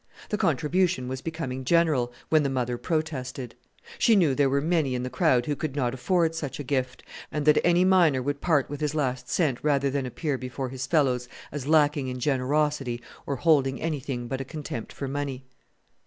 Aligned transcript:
The 0.29 0.37
contribution 0.39 1.07
was 1.07 1.21
becoming 1.21 1.63
general, 1.63 2.11
when 2.29 2.41
the 2.41 2.49
mother 2.49 2.75
protested. 2.79 3.53
She 3.99 4.15
knew 4.15 4.33
there 4.33 4.49
were 4.49 4.59
many 4.59 4.95
in 4.95 5.03
the 5.03 5.11
crowd 5.11 5.45
who 5.45 5.55
could 5.55 5.75
not 5.75 5.93
afford 5.93 6.33
such 6.33 6.59
a 6.59 6.63
gift, 6.63 7.03
and 7.31 7.45
that 7.45 7.59
any 7.63 7.85
miner 7.85 8.19
would 8.19 8.41
part 8.41 8.67
with 8.67 8.81
his 8.81 8.95
last 8.95 9.29
cent 9.29 9.59
rather 9.61 9.91
than 9.91 10.07
appear 10.07 10.39
before 10.39 10.69
his 10.69 10.87
fellows 10.87 11.29
as 11.51 11.67
lacking 11.67 12.07
in 12.07 12.19
generosity 12.19 12.99
or 13.27 13.35
holding 13.35 13.79
anything 13.79 14.27
but 14.27 14.41
a 14.41 14.43
contempt 14.43 14.91
for 14.91 15.07
money. 15.07 15.45